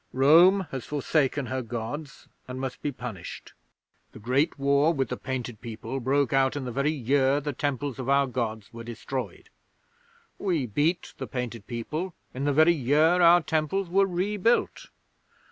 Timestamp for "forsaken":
0.87-1.45